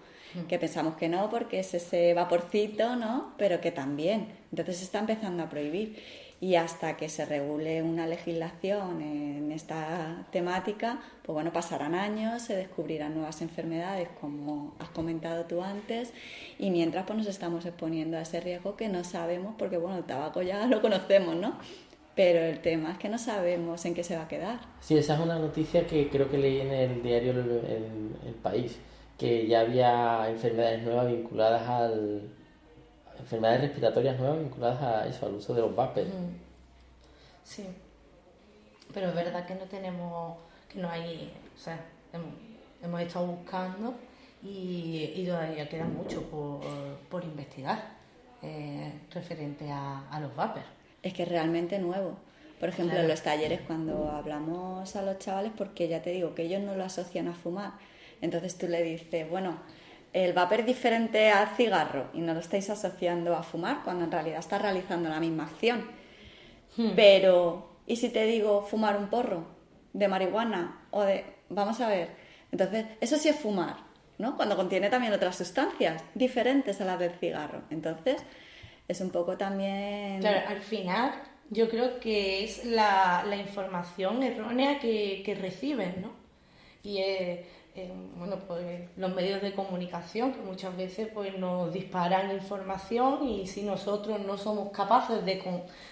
que 0.47 0.59
pensamos 0.59 0.95
que 0.95 1.09
no 1.09 1.29
porque 1.29 1.59
es 1.59 1.73
ese 1.73 2.13
vaporcito, 2.13 2.95
¿no? 2.95 3.33
Pero 3.37 3.59
que 3.59 3.71
también. 3.71 4.27
Entonces 4.51 4.77
se 4.77 4.85
está 4.85 4.99
empezando 4.99 5.43
a 5.43 5.49
prohibir. 5.49 6.01
Y 6.41 6.55
hasta 6.55 6.97
que 6.97 7.07
se 7.07 7.23
regule 7.25 7.81
una 7.83 8.07
legislación 8.07 9.01
en 9.01 9.51
esta 9.51 10.25
temática, 10.31 10.99
pues 11.21 11.33
bueno, 11.33 11.53
pasarán 11.53 11.95
años, 11.95 12.41
se 12.41 12.55
descubrirán 12.55 13.13
nuevas 13.13 13.41
enfermedades, 13.41 14.09
como 14.19 14.73
has 14.79 14.89
comentado 14.89 15.45
tú 15.45 15.61
antes, 15.61 16.11
y 16.59 16.71
mientras 16.71 17.05
pues 17.05 17.17
nos 17.17 17.27
estamos 17.27 17.65
exponiendo 17.65 18.17
a 18.17 18.21
ese 18.21 18.41
riesgo 18.41 18.75
que 18.75 18.89
no 18.89 19.03
sabemos, 19.03 19.55
porque 19.57 19.77
bueno, 19.77 19.99
el 19.99 20.03
tabaco 20.03 20.41
ya 20.41 20.65
lo 20.65 20.81
conocemos, 20.81 21.35
¿no? 21.35 21.53
Pero 22.15 22.39
el 22.39 22.59
tema 22.59 22.91
es 22.91 22.97
que 22.97 23.07
no 23.07 23.17
sabemos 23.19 23.85
en 23.85 23.93
qué 23.93 24.03
se 24.03 24.17
va 24.17 24.23
a 24.23 24.27
quedar. 24.27 24.59
Sí, 24.81 24.97
esa 24.97 25.13
es 25.13 25.19
una 25.21 25.39
noticia 25.39 25.87
que 25.87 26.09
creo 26.09 26.29
que 26.29 26.37
leí 26.37 26.59
en 26.59 26.71
el 26.71 27.03
diario 27.03 27.31
El 27.31 28.33
País 28.41 28.77
que 29.21 29.45
ya 29.45 29.59
había 29.59 30.27
enfermedades 30.31 30.81
nuevas 30.81 31.05
vinculadas 31.05 31.69
al 31.69 32.23
enfermedades 33.21 33.61
respiratorias 33.61 34.19
nuevas 34.19 34.39
vinculadas 34.39 34.81
a 34.81 35.07
eso, 35.07 35.25
al 35.25 35.35
uso 35.35 35.53
de 35.53 35.61
los 35.61 35.75
vapers. 35.75 36.09
Mm. 36.09 36.51
Sí, 37.43 37.65
pero 38.93 39.09
es 39.09 39.15
verdad 39.15 39.45
que 39.45 39.55
no 39.55 39.65
tenemos, 39.65 40.37
que 40.71 40.79
no 40.79 40.89
hay, 40.89 41.33
o 41.55 41.59
sea, 41.59 41.79
hemos, 42.83 43.01
estado 43.01 43.27
buscando 43.27 43.93
y, 44.43 45.23
todavía 45.25 45.69
queda 45.69 45.85
mucho 45.85 46.23
por, 47.09 47.23
investigar 47.23 47.79
eh, 48.41 48.91
referente 49.11 49.69
a, 49.71 50.19
los 50.21 50.35
vapers. 50.35 50.65
Es 51.03 51.13
que 51.13 51.23
es 51.23 51.29
realmente 51.29 51.79
nuevo. 51.79 52.17
Por 52.59 52.69
ejemplo, 52.69 52.99
en 52.99 53.07
los 53.07 53.23
talleres 53.23 53.61
cuando 53.61 54.11
hablamos 54.11 54.95
a 54.95 55.01
los 55.01 55.17
chavales, 55.17 55.51
porque 55.57 55.87
ya 55.87 56.01
te 56.03 56.11
digo 56.11 56.35
que 56.35 56.43
ellos 56.43 56.61
no 56.61 56.75
lo 56.75 56.83
asocian 56.83 57.27
a 57.27 57.33
fumar, 57.33 57.71
entonces 58.21 58.55
tú 58.57 58.67
le 58.67 58.83
dices, 58.83 59.27
bueno, 59.29 59.57
el 60.13 60.33
vapor 60.33 60.61
es 60.61 60.65
diferente 60.65 61.29
al 61.29 61.49
cigarro 61.55 62.09
y 62.13 62.19
no 62.19 62.33
lo 62.33 62.39
estáis 62.39 62.69
asociando 62.69 63.35
a 63.35 63.43
fumar 63.43 63.81
cuando 63.83 64.05
en 64.05 64.11
realidad 64.11 64.39
estás 64.39 64.61
realizando 64.61 65.09
la 65.09 65.19
misma 65.19 65.43
acción. 65.43 65.85
Hmm. 66.75 66.91
Pero, 66.95 67.77
¿y 67.87 67.95
si 67.95 68.09
te 68.09 68.25
digo 68.25 68.61
fumar 68.63 68.97
un 68.97 69.07
porro 69.07 69.45
de 69.93 70.07
marihuana 70.07 70.87
o 70.91 71.03
de... 71.03 71.25
Vamos 71.49 71.79
a 71.81 71.87
ver. 71.87 72.09
Entonces, 72.51 72.85
eso 72.99 73.17
sí 73.17 73.29
es 73.29 73.35
fumar, 73.37 73.77
¿no? 74.17 74.35
Cuando 74.35 74.55
contiene 74.55 74.89
también 74.89 75.13
otras 75.13 75.37
sustancias 75.37 76.03
diferentes 76.13 76.79
a 76.81 76.85
las 76.85 76.99
del 76.99 77.11
cigarro. 77.13 77.63
Entonces, 77.69 78.21
es 78.87 79.01
un 79.01 79.09
poco 79.11 79.37
también... 79.37 80.19
Claro, 80.19 80.47
al 80.47 80.61
final 80.61 81.13
yo 81.49 81.69
creo 81.69 81.99
que 81.99 82.43
es 82.43 82.65
la, 82.65 83.25
información 83.37 84.23
errónea 84.23 84.79
que, 84.79 85.21
que 85.25 85.35
reciben, 85.35 86.01
¿no? 86.01 86.20
Y 86.83 86.99
bueno, 88.17 88.37
pues, 88.47 88.81
los 88.97 89.13
medios 89.15 89.41
de 89.41 89.53
comunicación 89.53 90.33
que 90.33 90.41
muchas 90.41 90.75
veces 90.75 91.07
pues, 91.13 91.37
nos 91.37 91.71
disparan 91.71 92.31
información 92.31 93.27
y 93.27 93.47
si 93.47 93.63
nosotros 93.63 94.19
no 94.19 94.37
somos 94.37 94.71
capaces 94.71 95.23
de, 95.25 95.41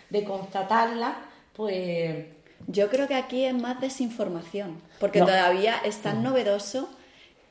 de 0.09 0.23
constatarla, 0.23 1.17
pues... 1.53 2.25
Yo 2.67 2.89
creo 2.89 3.07
que 3.07 3.15
aquí 3.15 3.45
es 3.45 3.53
más 3.53 3.79
desinformación, 3.79 4.81
porque 4.99 5.19
todavía 5.19 5.77
es 5.85 6.01
tan 6.01 6.21
novedoso 6.21 6.89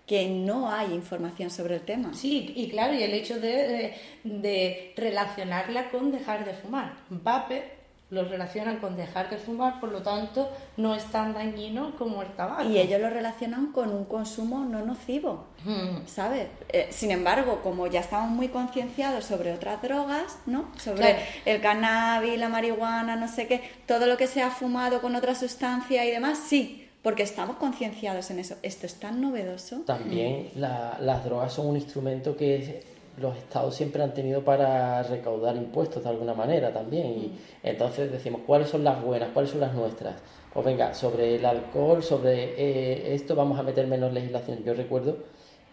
que 0.06 0.26
no 0.28 0.70
hay 0.70 0.92
información 0.92 1.50
sobre 1.50 1.76
el 1.76 1.80
tema. 1.82 2.12
Sí, 2.14 2.52
y 2.54 2.68
claro, 2.68 2.94
y 2.94 3.02
el 3.02 3.14
hecho 3.14 3.40
de, 3.40 3.94
de, 4.24 4.92
relacionarla 4.96 5.90
con 5.90 6.12
dejar 6.12 6.44
de 6.44 6.52
fumar. 6.52 6.94
Vape 7.08 7.77
lo 8.10 8.24
relacionan 8.24 8.78
con 8.78 8.96
dejar 8.96 9.28
de 9.28 9.36
fumar, 9.36 9.80
por 9.80 9.92
lo 9.92 10.02
tanto 10.02 10.50
no 10.78 10.94
es 10.94 11.04
tan 11.06 11.34
dañino 11.34 11.94
como 11.98 12.22
el 12.22 12.28
tabaco. 12.28 12.64
Y 12.64 12.78
ellos 12.78 13.00
lo 13.00 13.10
relacionan 13.10 13.72
con 13.72 13.90
un 13.90 14.06
consumo 14.06 14.64
no 14.64 14.84
nocivo, 14.84 15.44
hmm. 15.64 16.06
¿sabes? 16.06 16.46
Eh, 16.70 16.88
sin 16.90 17.10
embargo, 17.10 17.60
como 17.62 17.86
ya 17.86 18.00
estamos 18.00 18.30
muy 18.30 18.48
concienciados 18.48 19.26
sobre 19.26 19.52
otras 19.52 19.82
drogas, 19.82 20.38
¿no? 20.46 20.70
Sobre 20.78 21.16
el 21.44 21.60
cannabis, 21.60 22.38
la 22.38 22.48
marihuana, 22.48 23.16
no 23.16 23.28
sé 23.28 23.46
qué, 23.46 23.62
todo 23.86 24.06
lo 24.06 24.16
que 24.16 24.26
se 24.26 24.42
ha 24.42 24.50
fumado 24.50 25.02
con 25.02 25.14
otra 25.14 25.34
sustancia 25.34 26.06
y 26.06 26.10
demás, 26.10 26.38
sí, 26.38 26.88
porque 27.02 27.22
estamos 27.22 27.56
concienciados 27.56 28.30
en 28.30 28.38
eso. 28.38 28.56
Esto 28.62 28.86
es 28.86 28.94
tan 28.94 29.20
novedoso. 29.20 29.80
También 29.86 30.50
las 30.54 31.24
drogas 31.24 31.52
son 31.52 31.66
un 31.66 31.76
instrumento 31.76 32.36
que 32.36 32.82
los 33.20 33.36
estados 33.36 33.74
siempre 33.74 34.02
han 34.02 34.14
tenido 34.14 34.44
para 34.44 35.02
recaudar 35.02 35.56
impuestos 35.56 36.02
de 36.02 36.08
alguna 36.08 36.34
manera 36.34 36.72
también. 36.72 37.06
Y 37.06 37.38
entonces 37.62 38.10
decimos, 38.10 38.42
¿cuáles 38.46 38.68
son 38.68 38.84
las 38.84 39.02
buenas? 39.02 39.30
¿Cuáles 39.32 39.50
son 39.50 39.60
las 39.60 39.74
nuestras? 39.74 40.16
Pues 40.52 40.64
venga, 40.64 40.94
sobre 40.94 41.36
el 41.36 41.44
alcohol, 41.44 42.02
sobre 42.02 42.54
eh, 42.56 43.14
esto 43.14 43.34
vamos 43.34 43.58
a 43.58 43.62
meter 43.62 43.86
menos 43.86 44.12
legislación. 44.12 44.64
Yo 44.64 44.74
recuerdo 44.74 45.18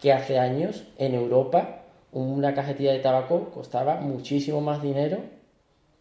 que 0.00 0.12
hace 0.12 0.38
años 0.38 0.84
en 0.98 1.14
Europa 1.14 1.82
una 2.12 2.54
cajetilla 2.54 2.92
de 2.92 3.00
tabaco 3.00 3.50
costaba 3.50 3.96
muchísimo 3.96 4.60
más 4.60 4.82
dinero 4.82 5.18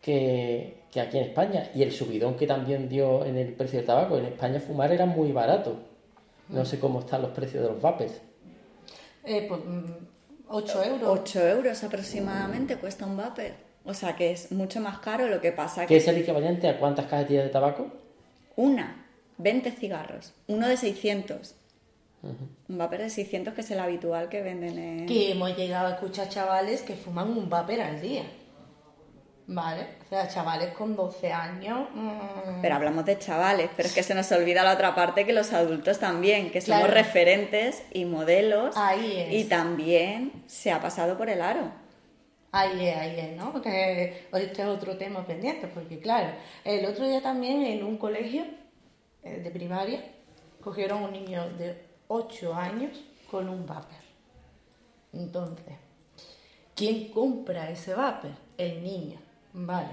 que, 0.02 0.84
que 0.92 1.02
aquí 1.02 1.18
en 1.18 1.26
España. 1.26 1.70
Y 1.74 1.84
el 1.84 1.92
subidón 1.92 2.36
que 2.36 2.48
también 2.48 2.88
dio 2.88 3.26
en 3.26 3.38
el 3.38 3.54
precio 3.54 3.80
del 3.80 3.86
tabaco, 3.86 4.18
en 4.18 4.26
España 4.26 4.60
fumar 4.60 4.92
era 4.92 5.06
muy 5.06 5.32
barato. 5.32 5.76
No 6.50 6.64
sé 6.64 6.80
cómo 6.80 7.00
están 7.00 7.22
los 7.22 7.32
precios 7.32 7.64
de 7.64 7.70
los 7.70 7.82
vapers. 7.82 8.22
Eh, 9.26 9.46
pues 9.48 9.60
8 10.50 10.84
euros. 10.84 11.20
8 11.22 11.48
euros 11.48 11.84
aproximadamente 11.84 12.78
cuesta 12.78 13.06
un 13.06 13.18
vapor. 13.18 13.52
O 13.84 13.94
sea 13.94 14.16
que 14.16 14.32
es 14.32 14.52
mucho 14.52 14.82
más 14.82 15.00
caro, 15.00 15.28
lo 15.28 15.40
que 15.40 15.52
pasa 15.52 15.82
¿Qué 15.82 15.90
que 15.90 15.98
es 15.98 16.08
el 16.08 16.18
equivalente 16.18 16.68
a 16.68 16.80
cuántas 16.80 17.06
cajetillas 17.06 17.44
de 17.44 17.50
tabaco? 17.50 17.88
una, 18.56 19.06
20 19.38 19.72
cigarros, 19.72 20.34
uno 20.48 20.68
de 20.68 20.78
600. 20.78 21.56
Un 22.24 22.78
vapor 22.78 23.00
de 23.00 23.10
600 23.12 23.54
que 23.54 23.62
es 23.62 23.70
el 23.70 23.80
habitual 23.80 24.30
que 24.30 24.42
venden 24.42 24.80
en... 24.80 25.06
Que 25.06 25.32
hemos 25.32 25.56
llegado 25.56 25.88
a 25.88 25.92
escuchar 25.92 26.30
chavales 26.30 26.82
que 26.82 26.96
fuman 26.96 27.30
un 27.30 27.50
vapor 27.50 27.80
al 27.82 28.02
día. 28.02 28.24
¿Vale? 29.48 29.86
O 30.06 30.10
sea, 30.10 30.28
chavales 30.28 30.74
con 30.74 30.96
12 30.96 31.32
años. 31.32 31.88
mm, 31.94 32.62
Pero 32.62 32.76
hablamos 32.76 33.06
de 33.06 33.20
chavales, 33.20 33.70
pero 33.78 33.88
es 33.88 33.94
que 33.94 34.02
se 34.02 34.16
nos 34.16 34.32
olvida 34.32 34.64
la 34.64 34.74
otra 34.74 34.96
parte 34.96 35.24
que 35.26 35.34
los 35.34 35.54
adultos 35.54 36.00
también, 36.00 36.50
que 36.52 36.62
somos 36.62 36.80
Claro. 36.82 36.94
referentes 36.94 37.84
y 37.94 38.06
modelos. 38.06 38.76
Ahí 38.76 39.18
es. 39.18 39.34
Y 39.34 39.44
también 39.48 40.32
se 40.48 40.72
ha 40.72 40.82
pasado 40.82 41.16
por 41.16 41.30
el 41.30 41.42
aro. 41.42 41.70
Ahí 42.52 42.88
es, 42.88 42.98
ahí 42.98 43.20
es, 43.20 43.38
¿no? 43.38 43.52
Porque 43.52 44.26
este 44.34 44.62
es 44.64 44.68
otro 44.68 44.98
tema 44.98 45.26
pendiente, 45.28 45.68
porque 45.68 46.00
claro, 46.00 46.30
el 46.64 46.86
otro 46.86 47.06
día 47.08 47.22
también 47.22 47.62
en 47.64 47.84
un 47.84 47.98
colegio 47.98 48.46
eh, 49.24 49.42
de 49.42 49.52
primaria 49.52 50.00
cogieron 50.62 51.04
un 51.04 51.12
niño 51.12 51.50
de 51.58 51.86
8 52.08 52.56
años 52.56 53.04
con 53.30 53.48
un 53.50 53.66
vapor. 53.68 53.92
Entonces, 55.14 55.76
¿quién 56.76 57.10
compra 57.10 57.70
ese 57.70 57.94
vapor? 57.94 58.32
El 58.58 58.82
niño, 58.84 59.20
¿vale? 59.56 59.90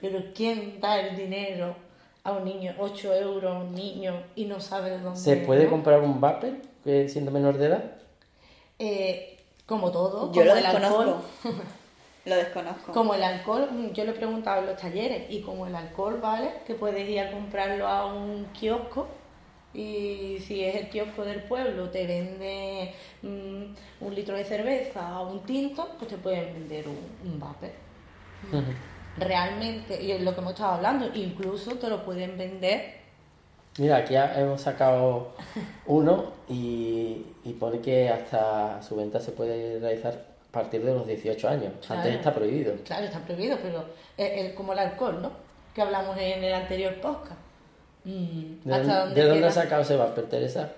Pero 0.00 0.20
¿quién 0.34 0.80
da 0.80 1.00
el 1.00 1.16
dinero 1.16 1.74
a 2.24 2.32
un 2.32 2.44
niño, 2.44 2.74
8 2.78 3.14
euros 3.14 3.54
a 3.54 3.58
un 3.60 3.74
niño 3.74 4.14
y 4.34 4.44
no 4.46 4.60
sabe 4.60 4.90
de 4.90 4.98
dónde 4.98 5.18
¿Se 5.20 5.36
puede 5.38 5.64
¿no? 5.64 5.70
comprar 5.70 6.00
un 6.00 6.20
vapor 6.20 6.52
siendo 6.84 7.30
menor 7.30 7.56
de 7.56 7.66
edad? 7.66 7.84
Eh, 8.78 9.38
como 9.66 9.90
todo, 9.90 10.32
Yo 10.32 10.42
como 10.42 10.44
lo 10.46 10.56
el 10.56 10.66
alcohol. 10.66 11.06
desconozco. 11.06 11.24
lo 12.26 12.36
desconozco. 12.36 12.92
Como 12.92 13.14
el 13.14 13.22
alcohol, 13.22 13.68
mm, 13.70 13.92
yo 13.92 14.04
le 14.04 14.10
he 14.10 14.14
preguntado 14.14 14.60
en 14.60 14.66
los 14.66 14.76
talleres, 14.76 15.30
y 15.30 15.40
como 15.42 15.66
el 15.66 15.74
alcohol, 15.74 16.18
¿vale? 16.20 16.50
Que 16.66 16.74
puedes 16.74 17.08
ir 17.08 17.20
a 17.20 17.30
comprarlo 17.30 17.86
a 17.86 18.06
un 18.12 18.46
kiosco 18.52 19.06
y 19.72 20.38
si 20.46 20.62
es 20.64 20.76
el 20.76 20.88
kiosco 20.88 21.24
del 21.24 21.42
pueblo 21.42 21.90
te 21.90 22.06
vende 22.06 22.94
mm, 23.22 24.04
un 24.04 24.14
litro 24.14 24.36
de 24.36 24.44
cerveza 24.44 25.20
o 25.20 25.30
un 25.32 25.40
tinto, 25.40 25.88
pues 25.98 26.08
te 26.10 26.16
pueden 26.16 26.52
vender 26.54 26.86
un, 26.88 26.98
un 27.24 27.40
vapor. 27.40 27.70
Realmente, 29.18 30.02
y 30.02 30.10
es 30.12 30.22
lo 30.22 30.34
que 30.34 30.40
hemos 30.40 30.52
estado 30.54 30.74
hablando, 30.74 31.08
incluso 31.14 31.74
te 31.76 31.88
lo 31.88 32.04
pueden 32.04 32.36
vender 32.36 33.02
Mira, 33.78 33.96
aquí 33.98 34.14
ha- 34.14 34.40
hemos 34.40 34.60
sacado 34.60 35.34
uno 35.86 36.32
y, 36.48 37.26
y 37.44 37.52
pone 37.58 37.80
que 37.80 38.08
hasta 38.08 38.80
su 38.82 38.94
venta 38.96 39.18
se 39.20 39.32
puede 39.32 39.80
realizar 39.80 40.12
a 40.12 40.52
partir 40.52 40.84
de 40.84 40.94
los 40.94 41.04
18 41.08 41.48
años. 41.48 41.72
Claro. 41.84 42.02
Antes 42.02 42.14
está 42.14 42.32
prohibido. 42.32 42.74
Claro, 42.84 43.04
está 43.04 43.18
prohibido, 43.18 43.58
pero 43.60 43.84
es, 44.16 44.30
es 44.46 44.52
como 44.54 44.72
el 44.74 44.78
alcohol, 44.78 45.20
¿no? 45.20 45.32
Que 45.74 45.82
hablamos 45.82 46.16
en 46.18 46.44
el 46.44 46.54
anterior 46.54 46.94
podcast. 47.00 47.40
Mm, 48.04 48.60
¿De, 48.64 48.74
¿hasta 48.74 49.00
dónde- 49.06 49.20
de 49.22 49.28
dónde 49.28 49.46
has 49.48 49.54
sacado 49.54 49.82
ese 49.82 49.96
vapor, 49.96 50.24
Teresa? 50.28 50.70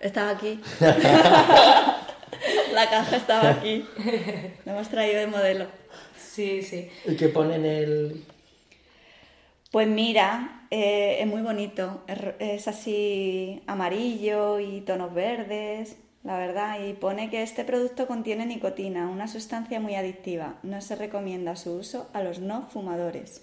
Estaba 0.00 0.30
aquí. 0.30 0.60
la 2.74 2.90
caja 2.90 3.16
estaba 3.16 3.50
aquí. 3.50 3.86
Lo 4.64 4.72
hemos 4.72 4.88
traído 4.88 5.20
de 5.20 5.26
modelo. 5.28 5.66
Sí, 6.34 6.62
sí. 6.62 6.88
¿Y 7.06 7.16
qué 7.16 7.28
pone 7.28 7.54
en 7.56 7.64
el...? 7.64 8.24
Pues 9.70 9.88
mira, 9.88 10.66
eh, 10.70 11.18
es 11.20 11.26
muy 11.26 11.42
bonito. 11.42 12.02
Es, 12.38 12.68
así 12.68 13.62
amarillo 13.66 14.60
y 14.60 14.80
tonos 14.82 15.12
verdes, 15.12 15.96
la 16.22 16.38
verdad. 16.38 16.78
Y 16.84 16.92
pone 16.94 17.28
que 17.30 17.42
este 17.42 17.64
producto 17.64 18.06
contiene 18.06 18.46
nicotina, 18.46 19.08
una 19.08 19.26
sustancia 19.28 19.80
muy 19.80 19.94
adictiva. 19.96 20.54
No 20.62 20.80
se 20.80 20.94
recomienda 20.96 21.56
su 21.56 21.72
uso 21.72 22.08
a 22.12 22.22
los 22.22 22.38
no 22.38 22.62
fumadores. 22.70 23.42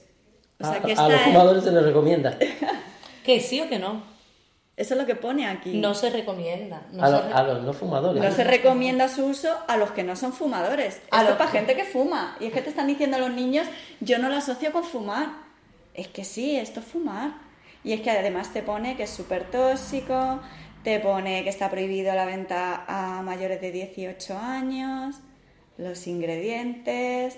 O 0.59 0.63
sea 0.65 0.75
a, 0.75 0.81
que 0.81 0.93
a 0.93 1.07
los 1.09 1.19
es- 1.19 1.25
fumadores 1.27 1.63
se 1.63 1.71
les 1.71 1.83
recomienda. 1.83 2.37
Que 3.25 3.39
sí 3.39 3.61
o 3.61 3.69
que 3.69 3.77
no. 3.77 4.01
Eso 4.77 4.93
es 4.95 4.99
lo 4.99 5.05
que 5.05 5.15
pone 5.15 5.47
aquí. 5.47 5.73
No 5.77 5.93
se 5.93 6.09
recomienda. 6.09 6.81
No, 6.91 7.03
a, 7.03 7.07
se 7.07 7.11
lo- 7.13 7.21
re- 7.27 7.33
a 7.33 7.43
los 7.43 7.61
no 7.63 7.73
fumadores. 7.73 8.23
No 8.23 8.31
se 8.31 8.43
recomienda 8.43 9.09
su 9.09 9.25
uso 9.25 9.55
a 9.67 9.77
los 9.77 9.91
que 9.91 10.03
no 10.03 10.15
son 10.15 10.33
fumadores. 10.33 11.01
A 11.11 11.17
Esto 11.17 11.23
los 11.23 11.29
es 11.31 11.35
para 11.37 11.49
gente 11.51 11.75
que 11.75 11.83
fuma. 11.83 12.35
Y 12.39 12.45
es 12.45 12.53
que 12.53 12.61
te 12.61 12.69
están 12.69 12.87
diciendo 12.87 13.17
los 13.19 13.31
niños, 13.31 13.67
yo 13.99 14.17
no 14.17 14.29
lo 14.29 14.35
asocio 14.37 14.71
con 14.71 14.83
fumar. 14.83 15.27
Es 15.93 16.07
que 16.07 16.23
sí, 16.23 16.55
esto 16.55 16.79
es 16.79 16.85
fumar. 16.85 17.33
Y 17.83 17.93
es 17.93 18.01
que 18.01 18.09
además 18.11 18.53
te 18.53 18.63
pone 18.63 18.95
que 18.95 19.03
es 19.03 19.09
súper 19.09 19.43
tóxico, 19.51 20.39
te 20.83 20.99
pone 20.99 21.43
que 21.43 21.49
está 21.49 21.69
prohibido 21.69 22.13
la 22.15 22.25
venta 22.25 22.85
a 22.87 23.21
mayores 23.23 23.59
de 23.61 23.71
18 23.71 24.37
años, 24.37 25.17
los 25.77 26.07
ingredientes. 26.07 27.37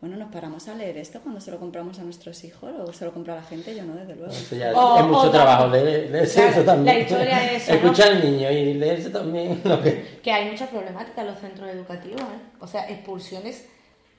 Bueno, 0.00 0.16
nos 0.18 0.30
paramos 0.30 0.68
a 0.68 0.74
leer 0.74 0.98
esto 0.98 1.20
cuando 1.22 1.40
se 1.40 1.50
lo 1.50 1.58
compramos 1.58 1.98
a 1.98 2.02
nuestros 2.02 2.44
hijos 2.44 2.70
o 2.86 2.92
se 2.92 3.04
lo 3.06 3.12
compra 3.14 3.32
a 3.32 3.36
la 3.36 3.42
gente, 3.42 3.74
yo 3.74 3.82
no, 3.82 3.94
desde 3.94 4.14
luego. 4.14 4.30
Eso 4.30 4.54
ya 4.54 4.72
O- 4.74 4.98
es 4.98 5.04
mucho 5.06 5.20
o 5.20 5.30
trabajo, 5.30 5.68
leer- 5.68 6.10
leerse 6.10 6.34
Claro, 6.34 6.50
eso 6.52 6.62
también. 6.64 6.96
la 6.96 7.00
historia 7.02 7.52
es 7.52 7.62
eso, 7.62 7.72
¿no? 7.72 7.78
Escuchar 7.78 8.08
al 8.12 8.24
niño 8.30 8.50
y 8.50 8.74
leerse 8.74 9.10
también 9.10 9.60
lo 9.64 9.82
que... 9.82 10.18
Que 10.22 10.32
hay 10.32 10.50
mucha 10.50 10.66
problemática 10.68 11.22
en 11.22 11.26
los 11.28 11.38
centros 11.38 11.70
educativos, 11.70 12.20
¿eh? 12.20 12.56
O 12.60 12.66
sea, 12.66 12.88
expulsiones 12.90 13.66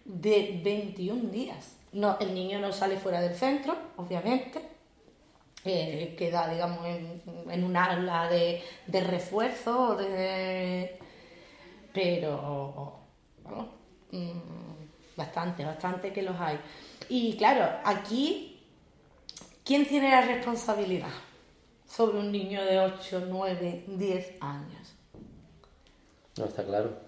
de 0.04 0.60
21 0.64 1.30
días. 1.30 1.74
No, 1.94 2.18
el 2.20 2.34
niño 2.34 2.60
no 2.60 2.74
sale 2.74 2.98
fuera 2.98 3.22
del 3.22 3.36
centro, 3.36 3.76
obviamente. 3.98 4.60
Eh, 5.64 6.16
queda, 6.18 6.48
digamos, 6.50 6.86
en, 6.88 7.22
en 7.52 7.64
un 7.64 7.78
aula 7.78 8.28
de, 8.30 8.62
de 8.88 9.02
refuerzo, 9.02 9.96
de... 9.96 10.98
pero 11.94 12.94
vamos, 13.44 13.66
mm, 14.12 14.87
bastante, 15.18 15.66
bastante 15.66 16.14
que 16.14 16.22
los 16.22 16.40
hay. 16.40 16.58
Y 17.10 17.36
claro, 17.36 17.80
aquí, 17.84 18.62
¿quién 19.66 19.86
tiene 19.86 20.10
la 20.10 20.22
responsabilidad 20.22 21.10
sobre 21.86 22.20
un 22.20 22.32
niño 22.32 22.64
de 22.64 22.80
8, 22.80 23.26
9, 23.28 23.84
10 23.88 24.34
años? 24.40 24.96
No, 26.38 26.46
está 26.46 26.64
claro. 26.64 27.08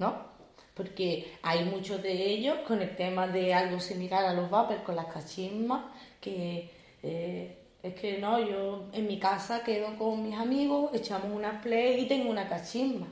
¿no? 0.00 0.30
Porque 0.74 1.34
hay 1.42 1.64
muchos 1.64 2.02
de 2.02 2.12
ellos 2.12 2.58
con 2.66 2.80
el 2.80 2.96
tema 2.96 3.28
de 3.28 3.54
algo 3.54 3.78
similar 3.78 4.24
a 4.24 4.32
los 4.32 4.50
vapers, 4.50 4.82
con 4.82 4.96
las 4.96 5.06
cachismas, 5.06 5.84
que 6.20 6.70
eh, 7.02 7.58
es 7.82 7.94
que 7.94 8.18
no, 8.18 8.40
yo 8.40 8.86
en 8.92 9.06
mi 9.06 9.18
casa 9.18 9.62
quedo 9.62 9.96
con 9.98 10.22
mis 10.22 10.36
amigos, 10.36 10.90
echamos 10.94 11.30
una 11.32 11.60
play 11.60 12.00
y 12.00 12.08
tengo 12.08 12.30
una 12.30 12.48
cachisma. 12.48 13.06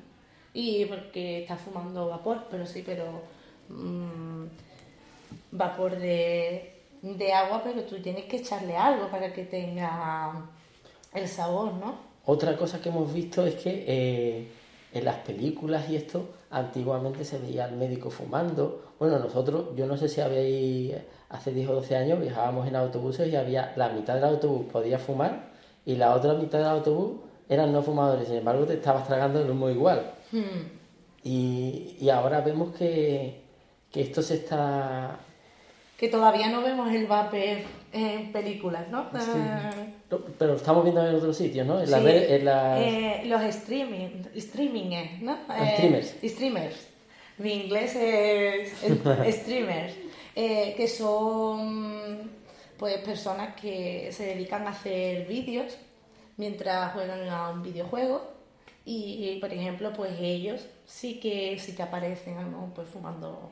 Y 0.54 0.86
porque 0.86 1.42
está 1.42 1.56
fumando 1.56 2.08
vapor, 2.08 2.46
pero 2.50 2.66
sí, 2.66 2.82
pero 2.84 3.22
mm, 3.68 4.44
vapor 5.52 5.98
de, 5.98 6.74
de 7.02 7.32
agua, 7.32 7.62
pero 7.64 7.82
tú 7.82 8.00
tienes 8.00 8.24
que 8.24 8.38
echarle 8.38 8.76
algo 8.76 9.08
para 9.08 9.32
que 9.32 9.44
tenga 9.44 10.32
el 11.14 11.28
sabor, 11.28 11.74
¿no? 11.74 12.08
Otra 12.26 12.56
cosa 12.56 12.80
que 12.80 12.90
hemos 12.90 13.12
visto 13.12 13.46
es 13.46 13.54
que 13.54 13.84
eh, 13.86 14.48
en 14.92 15.04
las 15.04 15.16
películas 15.16 15.88
y 15.88 15.96
esto, 15.96 16.28
antiguamente 16.50 17.24
se 17.24 17.38
veía 17.38 17.64
al 17.64 17.76
médico 17.76 18.10
fumando. 18.10 18.92
Bueno, 18.98 19.18
nosotros, 19.18 19.76
yo 19.76 19.86
no 19.86 19.96
sé 19.96 20.08
si 20.08 20.20
habéis, 20.20 20.94
hace 21.30 21.52
10 21.52 21.68
o 21.70 21.74
12 21.76 21.96
años 21.96 22.20
viajábamos 22.20 22.66
en 22.66 22.76
autobuses 22.76 23.32
y 23.32 23.36
había 23.36 23.72
la 23.76 23.88
mitad 23.90 24.14
del 24.14 24.24
autobús 24.24 24.66
podía 24.70 24.98
fumar 24.98 25.50
y 25.84 25.96
la 25.96 26.14
otra 26.14 26.34
mitad 26.34 26.58
del 26.58 26.68
autobús 26.68 27.20
eran 27.48 27.72
no 27.72 27.82
fumadores. 27.82 28.28
Sin 28.28 28.38
embargo, 28.38 28.66
te 28.66 28.74
estabas 28.74 29.06
tragando 29.06 29.40
el 29.40 29.50
humo 29.50 29.70
igual. 29.70 30.12
Y, 31.22 31.96
y 31.98 32.10
ahora 32.10 32.42
vemos 32.42 32.74
que, 32.76 33.42
que 33.92 34.02
esto 34.02 34.22
se 34.22 34.34
está 34.34 35.18
Que 35.96 36.08
todavía 36.08 36.48
no 36.50 36.62
vemos 36.62 36.92
el 36.92 37.06
vapor 37.06 37.38
en 37.92 38.32
películas, 38.32 38.88
¿no? 38.88 39.02
Eh, 39.14 39.94
No, 40.10 40.18
Pero 40.38 40.52
lo 40.52 40.56
estamos 40.56 40.84
viendo 40.84 41.06
en 41.06 41.14
otros 41.16 41.36
sitios, 41.36 41.66
¿no? 41.66 41.80
En 41.80 41.90
las 41.90 42.00
Sí, 42.00 42.06
redes- 42.06 42.30
en 42.30 42.44
las- 42.44 42.80
eh, 42.80 43.22
los 43.26 43.42
streaming, 43.42 44.22
streaming, 44.36 44.90
¿no? 45.22 45.32
Eh, 45.58 45.72
streamers. 45.76 46.14
Streamers. 46.24 46.76
Mi 47.38 47.52
inglés 47.64 47.94
es, 47.96 48.72
streamers, 49.40 49.94
eh, 50.36 50.74
que 50.76 50.86
son 50.88 52.30
pues 52.78 52.98
personas 52.98 53.54
que 53.60 54.10
se 54.12 54.26
dedican 54.26 54.66
a 54.66 54.70
hacer 54.70 55.26
vídeos 55.26 55.76
mientras 56.36 56.92
juegan 56.92 57.28
a 57.28 57.50
un 57.50 57.62
videojuego 57.62 58.22
y, 58.84 59.36
por 59.40 59.52
ejemplo, 59.52 59.92
pues 59.92 60.12
ellos 60.20 60.64
sí 60.86 61.18
que 61.20 61.58
sí 61.58 61.74
que 61.74 61.82
aparecen 61.82 62.38
a 62.38 62.42
lo 62.42 62.48
mejor 62.50 62.68
pues 62.74 62.88
fumando 62.88 63.50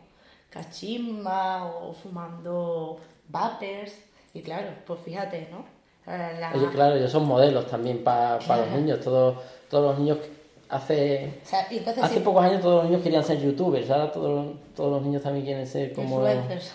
cachimba 0.50 1.64
o 1.66 1.92
fumando 1.92 2.98
vapers 3.28 3.92
y 4.34 4.42
claro, 4.42 4.68
pues 4.86 5.00
fíjate, 5.00 5.48
¿no? 5.50 5.64
Eh, 6.12 6.36
la- 6.38 6.52
Ellos, 6.54 6.70
claro, 6.72 6.96
ellos 6.96 7.10
son 7.10 7.26
modelos 7.26 7.66
también 7.66 8.04
para 8.04 8.38
los 8.38 8.70
niños. 8.70 9.00
Todos, 9.00 9.38
todos 9.68 9.84
los 9.90 9.98
niños 9.98 10.18
hace, 10.68 11.40
O 11.44 11.46
sea, 11.46 11.66
y 11.70 11.78
entonces 11.78 12.02
hace 12.02 12.14
sí, 12.16 12.20
pocos 12.20 12.44
años 12.44 12.60
todos 12.60 12.82
los 12.82 12.84
niños 12.86 13.02
querían 13.02 13.22
ser 13.22 13.40
youtubers, 13.40 13.88
ahora 13.90 14.10
todos, 14.10 14.56
todos 14.74 14.92
los 14.92 15.02
niños 15.02 15.22
también 15.22 15.44
quieren 15.44 15.66
ser 15.66 15.92
como 15.92 16.26
influencers. 16.26 16.72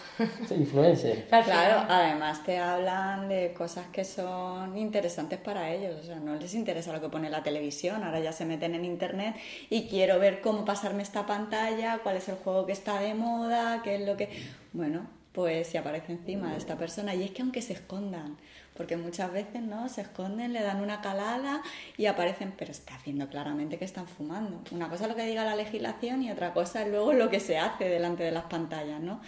influencers. 0.52 1.20
Al 1.34 1.44
Claro, 1.44 1.86
además 1.90 2.44
te 2.44 2.58
hablan 2.58 3.28
de 3.28 3.54
cosas 3.54 3.88
que 3.92 4.06
son 4.06 4.78
interesantes 4.78 5.40
para 5.40 5.74
ellos, 5.74 6.00
o 6.02 6.04
sea, 6.04 6.16
no 6.16 6.36
les 6.36 6.54
interesa 6.54 6.94
lo 6.94 7.02
que 7.02 7.10
pone 7.10 7.30
la 7.30 7.44
televisión, 7.44 8.04
ahora 8.04 8.20
ya 8.20 8.32
se 8.32 8.46
meten 8.46 8.76
en 8.76 8.86
internet 8.86 9.36
y 9.70 9.88
quiero 9.88 10.20
ver 10.20 10.42
cómo 10.42 10.66
pasarme 10.66 11.04
esta 11.04 11.26
pantalla, 11.26 12.00
cuál 12.04 12.18
es 12.18 12.30
el 12.30 12.36
juego 12.36 12.66
que 12.66 12.74
está 12.74 13.00
de 13.00 13.14
moda, 13.14 13.82
qué 13.84 13.96
es 13.96 14.02
lo 14.08 14.16
que... 14.16 14.30
Bueno, 14.74 15.08
pues 15.32 15.68
si 15.68 15.78
aparece 15.78 16.14
encima 16.14 16.52
de 16.52 16.58
esta 16.58 16.78
persona, 16.78 17.16
y 17.16 17.24
es 17.24 17.32
que 17.32 17.42
aunque 17.42 17.62
se 17.62 17.74
escondan, 17.74 18.38
porque 18.76 18.98
muchas 18.98 19.32
veces 19.32 19.62
no 19.62 19.90
se 19.90 20.02
esconden, 20.02 20.54
le 20.54 20.62
dan 20.62 20.82
una 20.82 21.02
calada 21.02 21.62
y 21.98 22.06
aparecen, 22.08 22.54
pero 22.58 22.72
está 22.72 22.96
haciendo 22.96 23.28
claramente 23.30 23.78
que 23.78 23.86
están 23.86 24.08
fumando. 24.08 24.62
Una 24.72 24.90
cosa 24.90 25.04
es 25.04 25.10
lo 25.10 25.16
que 25.16 25.26
diga 25.26 25.44
la 25.46 25.56
legislación 25.56 26.24
y 26.24 26.32
otra 26.32 26.54
cosa 26.54 26.82
es 26.84 26.88
luego 26.90 27.14
lo 27.14 27.30
que 27.30 27.40
se 27.40 27.58
hace 27.58 27.86
delante 27.90 28.24
de 28.24 28.32
las 28.32 28.46
pantallas, 28.46 29.00
¿no? 29.02 29.22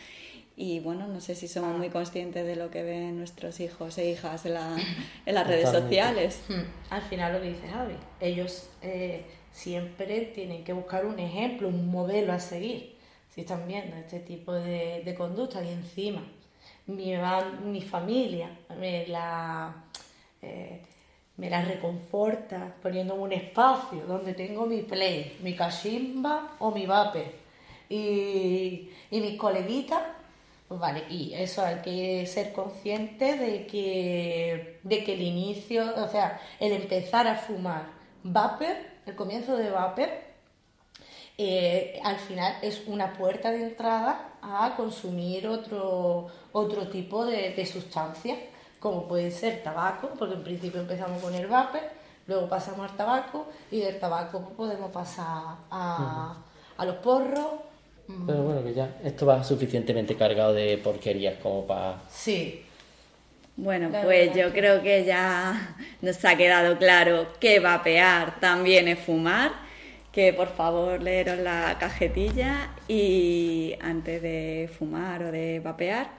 Y 0.56 0.80
bueno, 0.80 1.08
no 1.08 1.20
sé 1.20 1.34
si 1.36 1.48
somos 1.48 1.76
muy 1.78 1.90
conscientes 1.90 2.46
de 2.46 2.56
lo 2.56 2.70
que 2.70 2.84
ven 2.84 3.18
nuestros 3.18 3.60
hijos 3.60 3.98
e 3.98 4.10
hijas 4.12 4.46
en, 4.46 4.54
la- 4.54 4.78
en 5.26 5.36
las 5.36 5.48
redes 5.48 5.66
sociales. 5.82 6.42
Hmm, 6.48 6.62
Al 6.94 7.02
final 7.02 7.34
lo 7.34 7.42
que 7.42 7.50
dice 7.50 7.68
Javi, 7.70 7.96
ellos 8.20 8.70
eh, 8.84 9.26
siempre 9.52 10.22
tienen 10.36 10.64
que 10.64 10.74
buscar 10.74 11.06
un 11.06 11.18
ejemplo, 11.20 11.68
un 11.68 11.90
modelo 11.90 12.34
a 12.34 12.40
seguir. 12.40 12.96
Si 13.34 13.42
están 13.42 13.68
viendo 13.68 13.96
este 13.98 14.20
tipo 14.20 14.54
de, 14.54 15.02
de 15.04 15.16
conducta 15.16 15.64
y 15.64 15.70
encima 15.70 16.24
mi, 16.88 17.14
mi 17.64 17.82
familia 17.82 18.50
me 18.80 19.08
la, 19.08 19.74
eh, 20.42 20.82
me 21.38 21.50
la 21.50 21.62
reconforta 21.64 22.76
poniéndome 22.82 23.22
un 23.22 23.34
espacio 23.34 24.06
donde 24.06 24.34
tengo 24.34 24.66
mi 24.66 24.82
play, 24.82 25.38
mi 25.42 25.56
cachimba 25.56 26.56
o 26.60 26.72
mi 26.72 26.86
vape. 26.86 27.44
Y, 27.90 28.90
y 29.12 29.22
mis 29.22 29.38
coleguitas, 29.38 30.02
pues 30.68 30.80
vale, 30.80 31.04
y 31.10 31.34
eso 31.34 31.64
hay 31.64 31.78
que 31.82 32.26
ser 32.26 32.54
consciente 32.54 33.38
de 33.38 33.68
que, 33.68 34.80
de 34.84 35.04
que 35.04 35.14
el 35.14 35.22
inicio, 35.22 35.94
o 36.04 36.08
sea, 36.08 36.40
el 36.60 36.72
empezar 36.72 37.28
a 37.28 37.36
fumar 37.36 37.86
vapor, 38.24 38.76
el 39.06 39.16
comienzo 39.16 39.56
de 39.56 39.70
vapor, 39.70 40.10
eh, 41.38 42.00
al 42.04 42.18
final 42.18 42.56
es 42.62 42.84
una 42.88 43.14
puerta 43.14 43.52
de 43.52 43.64
entrada 43.64 44.33
a 44.44 44.76
consumir 44.76 45.48
otro, 45.48 46.28
otro 46.52 46.88
tipo 46.88 47.26
de, 47.26 47.52
de 47.54 47.66
sustancias, 47.66 48.38
como 48.80 49.08
puede 49.08 49.32
ser 49.32 49.64
tabaco, 49.64 50.10
porque 50.20 50.36
en 50.36 50.44
principio 50.44 50.82
empezamos 50.82 51.22
con 51.22 51.34
el 51.34 51.48
vapor, 51.48 51.82
luego 52.28 52.50
pasamos 52.50 52.90
al 52.92 52.98
tabaco 52.98 53.48
y 53.72 53.80
del 53.80 54.00
tabaco 54.00 54.50
podemos 54.58 54.92
pasar 54.92 55.56
a, 55.72 56.36
a 56.78 56.86
los 56.86 56.96
porros. 56.98 57.48
Pero 58.28 58.44
bueno, 58.44 58.62
que 58.64 58.74
ya 58.74 58.98
esto 59.04 59.26
va 59.26 59.42
suficientemente 59.44 60.16
cargado 60.18 60.54
de 60.54 60.78
porquerías 60.78 61.36
como 61.42 61.66
para... 61.66 62.02
Sí, 62.10 62.66
Bueno, 63.56 63.88
La 63.90 64.02
pues 64.02 64.34
yo 64.36 64.52
que- 64.52 64.60
creo 64.60 64.82
que 64.82 65.06
ya 65.06 65.76
nos 66.02 66.26
ha 66.26 66.36
quedado 66.36 66.78
claro 66.78 67.28
que 67.40 67.60
vapear 67.62 68.40
también 68.42 68.88
es 68.90 69.00
fumar, 69.00 69.52
que 70.14 70.32
por 70.32 70.48
favor 70.50 71.02
leeros 71.02 71.40
la 71.40 71.78
cajetilla 71.80 72.70
y 72.88 73.74
antes 73.82 74.22
de 74.22 74.70
fumar 74.78 75.24
o 75.24 75.32
de 75.32 75.60
vapear. 75.60 76.12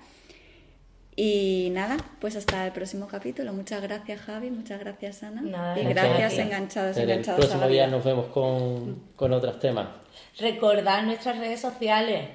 Y 1.16 1.68
nada, 1.70 1.96
pues 2.20 2.34
hasta 2.34 2.66
el 2.66 2.72
próximo 2.72 3.06
capítulo. 3.06 3.52
Muchas 3.52 3.80
gracias 3.80 4.20
Javi, 4.22 4.50
muchas 4.50 4.80
gracias 4.80 5.22
Ana. 5.22 5.42
Nada, 5.42 5.78
y 5.80 5.84
gracias 5.84 6.18
gracias. 6.18 6.38
enganchados, 6.44 6.96
En 6.96 7.04
el 7.04 7.10
enganchados 7.10 7.40
la 7.40 7.46
próximo 7.46 7.68
día 7.70 7.86
nos 7.86 8.02
vemos 8.02 8.26
con, 8.26 9.10
con 9.14 9.32
otros 9.32 9.60
temas. 9.60 9.86
Recordad 10.40 11.04
nuestras 11.04 11.38
redes 11.38 11.60
sociales, 11.60 12.30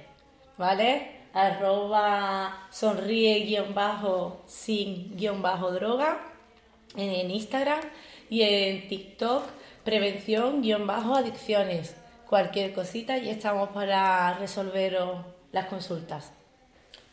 ¿vale? 0.57 1.19
Arroba 1.33 2.67
sonríe 2.71 3.43
guion 3.43 3.75
bajo 3.75 4.43
sin 4.47 5.15
guion 5.17 5.41
bajo 5.41 5.71
droga 5.71 6.19
en 6.95 7.29
Instagram 7.29 7.81
y 8.29 8.43
en 8.43 8.87
TikTok 8.87 9.43
prevención 9.83 10.61
guion 10.61 10.87
bajo 10.87 11.15
adicciones. 11.15 11.95
Cualquier 12.27 12.73
cosita 12.73 13.17
y 13.17 13.29
estamos 13.29 13.69
para 13.69 14.37
resolveros 14.37 15.25
las 15.51 15.65
consultas. 15.65 16.31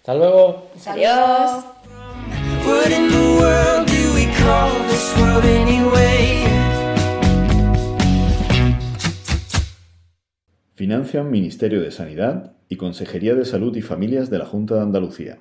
Hasta 0.00 0.14
luego. 0.14 0.68
Adiós. 0.86 1.64
Financian 10.74 11.30
Ministerio 11.30 11.80
de 11.80 11.90
Sanidad 11.90 12.52
y 12.68 12.76
Consejería 12.76 13.34
de 13.34 13.46
Salud 13.46 13.74
y 13.76 13.82
Familias 13.82 14.28
de 14.28 14.38
la 14.38 14.44
Junta 14.44 14.74
de 14.74 14.82
Andalucía. 14.82 15.38